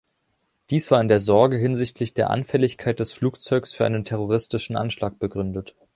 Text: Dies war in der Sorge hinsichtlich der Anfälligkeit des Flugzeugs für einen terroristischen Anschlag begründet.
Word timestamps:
Dies 0.71 0.89
war 0.89 0.99
in 0.99 1.09
der 1.09 1.19
Sorge 1.19 1.57
hinsichtlich 1.57 2.15
der 2.15 2.31
Anfälligkeit 2.31 2.99
des 2.99 3.11
Flugzeugs 3.13 3.71
für 3.71 3.85
einen 3.85 4.03
terroristischen 4.03 4.75
Anschlag 4.75 5.19
begründet. 5.19 5.75